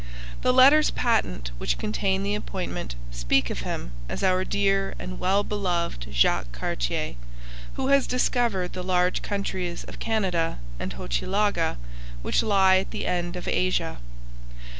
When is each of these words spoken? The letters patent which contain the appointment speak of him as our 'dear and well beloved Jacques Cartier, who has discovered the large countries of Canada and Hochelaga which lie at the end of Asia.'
The 0.41 0.51
letters 0.51 0.89
patent 0.89 1.51
which 1.59 1.77
contain 1.77 2.23
the 2.23 2.33
appointment 2.33 2.95
speak 3.11 3.51
of 3.51 3.59
him 3.59 3.91
as 4.09 4.23
our 4.23 4.43
'dear 4.43 4.95
and 4.97 5.19
well 5.19 5.43
beloved 5.43 6.07
Jacques 6.11 6.51
Cartier, 6.51 7.13
who 7.75 7.89
has 7.89 8.07
discovered 8.07 8.73
the 8.73 8.81
large 8.83 9.21
countries 9.21 9.83
of 9.83 9.99
Canada 9.99 10.57
and 10.79 10.93
Hochelaga 10.93 11.77
which 12.23 12.41
lie 12.41 12.77
at 12.77 12.89
the 12.89 13.05
end 13.05 13.35
of 13.35 13.47
Asia.' 13.47 13.99